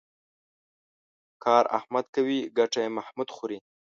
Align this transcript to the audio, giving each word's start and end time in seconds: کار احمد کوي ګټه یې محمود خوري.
کار 1.43 1.63
احمد 1.77 2.05
کوي 2.15 2.39
ګټه 2.57 2.79
یې 2.85 2.89
محمود 2.97 3.29
خوري. 3.35 3.59